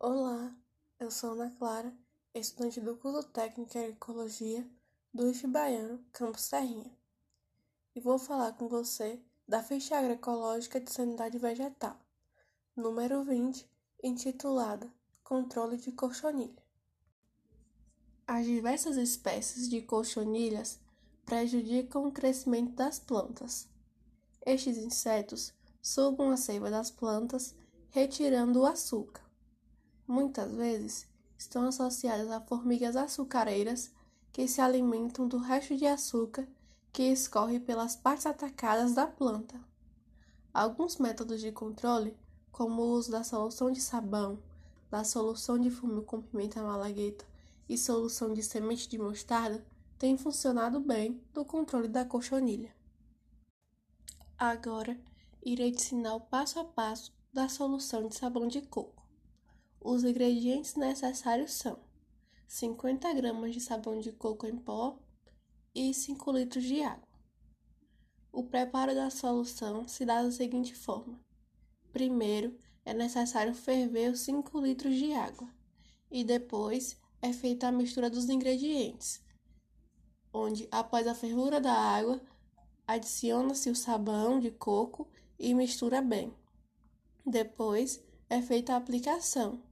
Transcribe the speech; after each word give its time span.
Olá, 0.00 0.54
eu 1.00 1.10
sou 1.10 1.32
Ana 1.32 1.50
Clara, 1.58 1.92
estudante 2.32 2.80
do 2.80 2.96
curso 2.96 3.24
técnico 3.30 3.76
em 3.76 3.88
Ecologia 3.88 4.64
do 5.12 5.28
IF 5.28 5.44
Baiano, 5.48 5.98
Campus 6.12 6.42
Serrinha, 6.42 6.96
e 7.96 8.00
vou 8.00 8.16
falar 8.16 8.52
com 8.52 8.68
você 8.68 9.20
da 9.46 9.60
ficha 9.60 9.98
agroecológica 9.98 10.80
de 10.80 10.92
sanidade 10.92 11.36
vegetal, 11.36 11.98
número 12.76 13.24
20, 13.24 13.68
intitulada 14.04 14.88
Controle 15.24 15.76
de 15.76 15.90
Cochonilha. 15.90 16.62
As 18.24 18.46
diversas 18.46 18.96
espécies 18.96 19.68
de 19.68 19.82
cochonilhas 19.82 20.78
prejudicam 21.26 22.06
o 22.06 22.12
crescimento 22.12 22.72
das 22.76 23.00
plantas. 23.00 23.68
Estes 24.46 24.78
insetos 24.78 25.52
sugam 25.82 26.30
a 26.30 26.36
seiva 26.36 26.70
das 26.70 26.88
plantas, 26.88 27.52
retirando 27.90 28.60
o 28.60 28.66
açúcar 28.66 29.27
muitas 30.08 30.50
vezes 30.52 31.06
estão 31.36 31.68
associadas 31.68 32.30
a 32.30 32.40
formigas 32.40 32.96
açucareiras 32.96 33.92
que 34.32 34.48
se 34.48 34.60
alimentam 34.60 35.28
do 35.28 35.38
resto 35.38 35.76
de 35.76 35.86
açúcar 35.86 36.48
que 36.92 37.02
escorre 37.02 37.60
pelas 37.60 37.94
partes 37.94 38.26
atacadas 38.26 38.94
da 38.94 39.06
planta. 39.06 39.60
Alguns 40.52 40.96
métodos 40.96 41.40
de 41.40 41.52
controle, 41.52 42.16
como 42.50 42.82
o 42.82 42.90
uso 42.92 43.12
da 43.12 43.22
solução 43.22 43.70
de 43.70 43.80
sabão, 43.80 44.42
da 44.90 45.04
solução 45.04 45.58
de 45.58 45.70
fumo 45.70 46.02
com 46.02 46.22
pimenta 46.22 46.62
malagueta 46.62 47.24
e 47.68 47.76
solução 47.76 48.32
de 48.32 48.42
semente 48.42 48.88
de 48.88 48.98
mostarda, 48.98 49.64
têm 49.98 50.16
funcionado 50.16 50.80
bem 50.80 51.22
no 51.34 51.44
controle 51.44 51.88
da 51.88 52.04
cochonilha. 52.04 52.74
Agora, 54.38 54.98
irei 55.44 55.70
te 55.72 55.82
ensinar 55.82 56.14
o 56.14 56.20
passo 56.20 56.58
a 56.58 56.64
passo 56.64 57.12
da 57.32 57.48
solução 57.48 58.08
de 58.08 58.16
sabão 58.16 58.48
de 58.48 58.62
coco. 58.62 58.97
Os 59.80 60.02
ingredientes 60.02 60.74
necessários 60.74 61.52
são 61.52 61.78
50 62.48 63.12
gramas 63.14 63.54
de 63.54 63.60
sabão 63.60 64.00
de 64.00 64.10
coco 64.10 64.46
em 64.46 64.56
pó 64.56 64.98
e 65.74 65.94
5 65.94 66.32
litros 66.32 66.64
de 66.64 66.82
água. 66.82 67.08
O 68.32 68.42
preparo 68.42 68.94
da 68.94 69.08
solução 69.08 69.86
se 69.86 70.04
dá 70.04 70.22
da 70.22 70.30
seguinte 70.30 70.74
forma: 70.74 71.20
primeiro 71.92 72.58
é 72.84 72.92
necessário 72.92 73.54
ferver 73.54 74.10
os 74.10 74.20
5 74.20 74.60
litros 74.60 74.96
de 74.96 75.12
água 75.12 75.48
e 76.10 76.24
depois 76.24 77.00
é 77.22 77.32
feita 77.32 77.68
a 77.68 77.72
mistura 77.72 78.10
dos 78.10 78.28
ingredientes, 78.28 79.22
onde 80.32 80.68
após 80.70 81.06
a 81.06 81.14
fervura 81.14 81.60
da 81.60 81.72
água 81.72 82.20
adiciona-se 82.86 83.70
o 83.70 83.76
sabão 83.76 84.40
de 84.40 84.50
coco 84.50 85.06
e 85.38 85.54
mistura 85.54 86.00
bem. 86.02 86.34
Depois 87.24 88.02
é 88.30 88.40
feita 88.40 88.72
a 88.72 88.76
aplicação, 88.76 89.62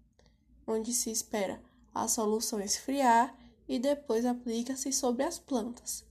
onde 0.66 0.92
se 0.92 1.10
espera 1.10 1.62
a 1.94 2.08
solução 2.08 2.60
esfriar 2.60 3.34
e 3.68 3.78
depois 3.78 4.24
aplica-se 4.26 4.92
sobre 4.92 5.24
as 5.24 5.38
plantas. 5.38 6.04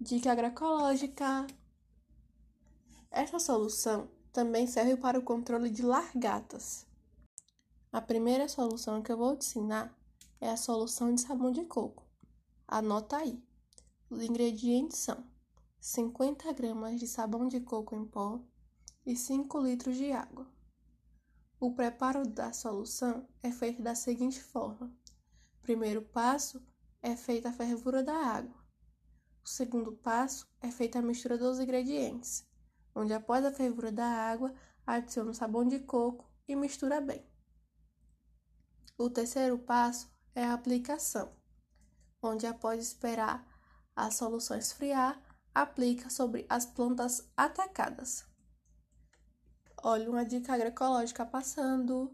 Dica 0.00 0.32
agroecológica: 0.32 1.46
Essa 3.10 3.38
solução 3.38 4.08
também 4.32 4.66
serve 4.66 4.96
para 4.96 5.18
o 5.18 5.22
controle 5.22 5.70
de 5.70 5.82
largatas. 5.82 6.86
A 7.92 8.00
primeira 8.00 8.48
solução 8.48 9.02
que 9.02 9.12
eu 9.12 9.16
vou 9.16 9.36
te 9.36 9.46
ensinar 9.46 9.96
é 10.40 10.50
a 10.50 10.56
solução 10.56 11.14
de 11.14 11.20
sabão 11.20 11.52
de 11.52 11.64
coco. 11.64 12.04
Anota 12.66 13.18
aí. 13.18 13.40
Os 14.10 14.22
ingredientes 14.22 14.98
são 14.98 15.24
50 15.80 16.52
gramas 16.52 16.98
de 16.98 17.06
sabão 17.06 17.46
de 17.46 17.60
coco 17.60 17.94
em 17.94 18.04
pó 18.04 18.40
e 19.06 19.16
5 19.16 19.58
litros 19.60 19.96
de 19.96 20.10
água. 20.10 20.46
O 21.60 21.72
preparo 21.72 22.26
da 22.26 22.52
solução 22.52 23.26
é 23.42 23.50
feito 23.50 23.82
da 23.82 23.94
seguinte 23.94 24.42
forma: 24.42 24.92
primeiro 25.62 26.02
passo 26.02 26.62
é 27.00 27.16
feita 27.16 27.48
a 27.48 27.52
fervura 27.52 28.02
da 28.02 28.14
água. 28.14 28.64
O 29.44 29.48
segundo 29.48 29.92
passo 29.92 30.46
é 30.60 30.70
feita 30.70 30.98
a 30.98 31.02
mistura 31.02 31.38
dos 31.38 31.60
ingredientes, 31.60 32.46
onde 32.94 33.12
após 33.12 33.44
a 33.44 33.52
fervura 33.52 33.92
da 33.92 34.06
água 34.06 34.54
adiciona 34.86 35.30
o 35.30 35.34
sabão 35.34 35.66
de 35.66 35.78
coco 35.80 36.28
e 36.48 36.56
mistura 36.56 37.00
bem. 37.00 37.24
O 38.96 39.10
terceiro 39.10 39.58
passo 39.58 40.10
é 40.34 40.44
a 40.44 40.54
aplicação, 40.54 41.32
onde 42.22 42.46
após 42.46 42.82
esperar 42.82 43.46
a 43.94 44.10
solução 44.10 44.56
esfriar, 44.56 45.20
aplica 45.54 46.10
sobre 46.10 46.44
as 46.48 46.66
plantas 46.66 47.30
atacadas. 47.36 48.24
Olha 49.86 50.08
uma 50.08 50.24
dica 50.24 50.54
agroecológica 50.54 51.26
passando. 51.26 52.10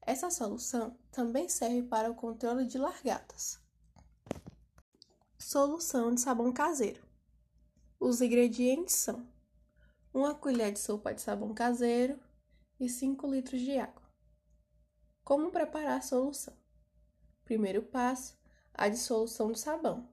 Essa 0.00 0.30
solução 0.30 0.96
também 1.12 1.46
serve 1.46 1.82
para 1.82 2.10
o 2.10 2.14
controle 2.14 2.64
de 2.64 2.78
largatas. 2.78 3.60
Solução 5.38 6.14
de 6.14 6.22
sabão 6.22 6.50
caseiro. 6.54 7.06
Os 8.00 8.22
ingredientes 8.22 8.94
são 8.94 9.28
uma 10.14 10.34
colher 10.34 10.72
de 10.72 10.78
sopa 10.78 11.12
de 11.12 11.20
sabão 11.20 11.52
caseiro 11.52 12.18
e 12.80 12.88
5 12.88 13.26
litros 13.26 13.60
de 13.60 13.78
água. 13.78 14.02
Como 15.22 15.50
preparar 15.50 15.98
a 15.98 16.00
solução? 16.00 16.56
Primeiro 17.44 17.82
passo, 17.82 18.38
a 18.72 18.88
dissolução 18.88 19.52
do 19.52 19.58
sabão. 19.58 20.08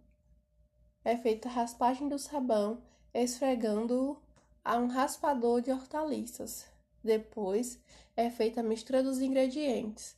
É 1.05 1.15
feita 1.15 1.47
a 1.47 1.51
raspagem 1.53 2.09
do 2.09 2.19
sabão 2.19 2.83
esfregando-o 3.13 4.21
a 4.65 4.77
um 4.77 4.87
raspador 4.87 5.61
de 5.61 5.71
hortaliças 5.71 6.72
depois 7.03 7.79
é 8.15 8.29
feita 8.29 8.61
a 8.61 8.63
mistura 8.63 9.03
dos 9.03 9.19
ingredientes, 9.19 10.15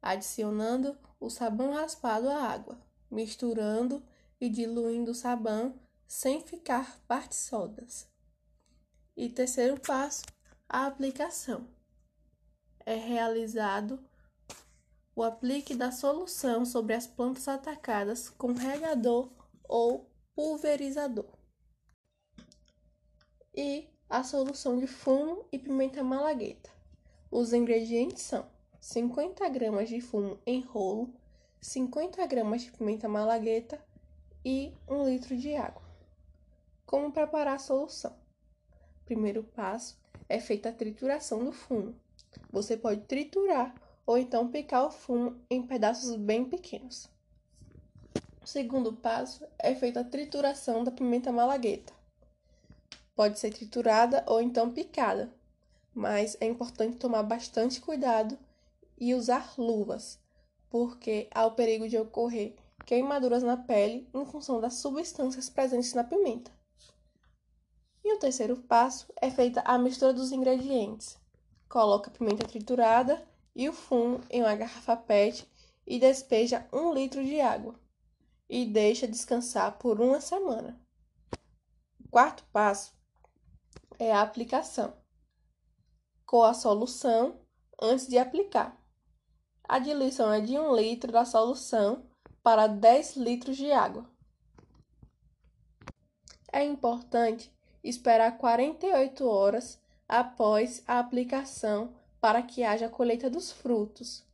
adicionando 0.00 0.96
o 1.18 1.28
sabão 1.28 1.72
raspado 1.72 2.28
à 2.28 2.42
água, 2.44 2.80
misturando 3.10 4.02
e 4.40 4.48
diluindo 4.48 5.10
o 5.10 5.14
sabão 5.14 5.74
sem 6.06 6.40
ficar 6.40 7.00
partes 7.06 7.38
sodas. 7.38 8.08
E 9.16 9.28
terceiro 9.28 9.80
passo, 9.80 10.24
a 10.68 10.86
aplicação. 10.86 11.68
É 12.86 12.94
realizado 12.94 14.02
o 15.14 15.22
aplique 15.22 15.74
da 15.74 15.90
solução 15.90 16.64
sobre 16.64 16.94
as 16.94 17.06
plantas 17.06 17.48
atacadas 17.48 18.28
com 18.30 18.52
regador 18.52 19.30
ou 19.64 20.08
pulverizador. 20.34 21.36
E 23.52 23.88
a 24.08 24.22
solução 24.22 24.78
de 24.78 24.86
fumo 24.86 25.44
e 25.52 25.58
pimenta 25.58 26.02
malagueta. 26.02 26.70
Os 27.30 27.52
ingredientes 27.52 28.22
são 28.22 28.46
50 28.80 29.46
gramas 29.50 29.90
de 29.90 30.00
fumo 30.00 30.38
em 30.46 30.62
rolo, 30.62 31.12
50 31.60 32.26
gramas 32.26 32.62
de 32.62 32.72
pimenta 32.72 33.06
malagueta 33.06 33.78
e 34.42 34.72
1 34.88 35.04
litro 35.04 35.36
de 35.36 35.54
água. 35.54 35.82
Como 36.86 37.12
preparar 37.12 37.56
a 37.56 37.58
solução? 37.58 38.16
Primeiro 39.04 39.42
passo 39.42 39.98
é 40.26 40.40
feita 40.40 40.70
a 40.70 40.72
trituração 40.72 41.44
do 41.44 41.52
fumo. 41.52 41.94
Você 42.50 42.78
pode 42.78 43.02
triturar 43.02 43.74
ou 44.06 44.16
então 44.16 44.48
picar 44.48 44.86
o 44.86 44.90
fumo 44.90 45.38
em 45.50 45.66
pedaços 45.66 46.16
bem 46.16 46.46
pequenos. 46.46 47.10
O 48.42 48.46
segundo 48.46 48.90
passo 48.94 49.46
é 49.58 49.74
feita 49.74 50.00
a 50.00 50.04
trituração 50.04 50.82
da 50.82 50.90
pimenta 50.90 51.30
malagueta. 51.30 51.97
Pode 53.18 53.36
ser 53.40 53.52
triturada 53.52 54.22
ou 54.28 54.40
então 54.40 54.70
picada, 54.70 55.34
mas 55.92 56.36
é 56.40 56.46
importante 56.46 56.98
tomar 56.98 57.24
bastante 57.24 57.80
cuidado 57.80 58.38
e 58.96 59.12
usar 59.12 59.54
luvas, 59.58 60.20
porque 60.70 61.28
há 61.34 61.44
o 61.44 61.50
perigo 61.50 61.88
de 61.88 61.98
ocorrer 61.98 62.54
queimaduras 62.86 63.42
na 63.42 63.56
pele 63.56 64.08
em 64.14 64.24
função 64.24 64.60
das 64.60 64.74
substâncias 64.74 65.50
presentes 65.50 65.94
na 65.94 66.04
pimenta. 66.04 66.52
E 68.04 68.14
o 68.14 68.20
terceiro 68.20 68.56
passo 68.56 69.12
é 69.20 69.32
feita 69.32 69.62
a 69.62 69.76
mistura 69.76 70.12
dos 70.12 70.30
ingredientes. 70.30 71.18
Coloca 71.68 72.10
a 72.10 72.14
pimenta 72.14 72.46
triturada 72.46 73.26
e 73.52 73.68
o 73.68 73.72
fumo 73.72 74.20
em 74.30 74.42
uma 74.42 74.54
garrafa 74.54 74.96
PET 74.96 75.44
e 75.84 75.98
despeja 75.98 76.68
um 76.72 76.94
litro 76.94 77.24
de 77.24 77.40
água 77.40 77.74
e 78.48 78.64
deixa 78.64 79.08
descansar 79.08 79.76
por 79.76 80.00
uma 80.00 80.20
semana. 80.20 80.80
O 81.98 82.08
quarto 82.08 82.44
passo 82.52 82.96
é 83.98 84.12
a 84.12 84.22
aplicação. 84.22 84.94
Com 86.24 86.42
a 86.42 86.54
solução 86.54 87.40
antes 87.80 88.06
de 88.06 88.18
aplicar. 88.18 88.78
A 89.64 89.78
diluição 89.78 90.32
é 90.32 90.40
de 90.40 90.58
1 90.58 90.74
litro 90.74 91.12
da 91.12 91.24
solução 91.24 92.06
para 92.42 92.66
10 92.66 93.16
litros 93.16 93.56
de 93.56 93.70
água. 93.72 94.08
É 96.52 96.64
importante 96.64 97.52
esperar 97.82 98.38
48 98.38 99.26
horas 99.26 99.80
após 100.08 100.82
a 100.86 100.98
aplicação 100.98 101.94
para 102.20 102.42
que 102.42 102.64
haja 102.64 102.88
colheita 102.88 103.28
dos 103.28 103.52
frutos, 103.52 104.24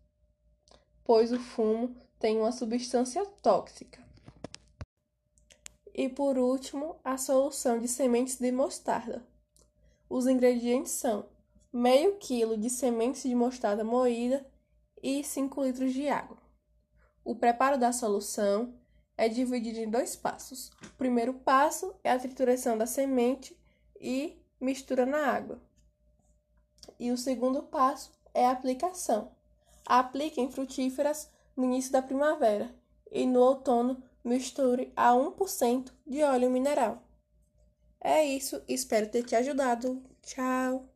pois 1.05 1.33
o 1.33 1.39
fumo 1.39 1.97
tem 2.19 2.39
uma 2.39 2.53
substância 2.53 3.27
tóxica. 3.43 4.03
E 5.93 6.09
por 6.09 6.39
último, 6.39 6.97
a 7.05 7.17
solução 7.17 7.79
de 7.79 7.89
sementes 7.89 8.39
de 8.39 8.51
mostarda. 8.51 9.34
Os 10.15 10.29
ingredientes 10.29 10.93
são 10.93 11.27
meio 11.73 12.19
quilo 12.19 12.57
de 12.57 12.71
sementes 12.71 13.25
de 13.25 13.35
mostarda 13.35 13.83
moída 13.83 14.47
e 15.03 15.25
5 15.25 15.65
litros 15.65 15.93
de 15.93 16.09
água. 16.09 16.39
O 17.25 17.35
preparo 17.35 17.77
da 17.77 17.91
solução 17.91 18.79
é 19.17 19.29
dividido 19.29 19.81
em 19.81 19.91
dois 19.91 20.15
passos. 20.15 20.71
O 20.85 20.91
primeiro 20.97 21.35
passo 21.35 21.97
é 22.05 22.13
a 22.13 22.19
trituração 22.21 22.79
da 22.79 22.87
semente 22.87 23.61
e 24.01 24.41
mistura 24.61 25.05
na 25.05 25.33
água. 25.33 25.61
E 26.97 27.11
o 27.11 27.19
segundo 27.19 27.65
passo 27.65 28.13
é 28.33 28.47
a 28.47 28.53
aplicação. 28.53 29.33
Aplique 29.85 30.41
em 30.41 30.49
frutíferas 30.49 31.29
no 31.57 31.65
início 31.65 31.91
da 31.91 32.01
primavera 32.01 32.73
e 33.11 33.27
no 33.27 33.41
outono 33.41 34.01
misture 34.23 34.93
a 34.95 35.11
1% 35.11 35.91
de 36.07 36.23
óleo 36.23 36.53
mineral. 36.53 37.04
É 38.05 38.25
isso, 38.25 38.63
espero 38.69 39.09
ter 39.11 39.25
te 39.25 39.35
ajudado. 39.35 40.01
Tchau! 40.23 40.89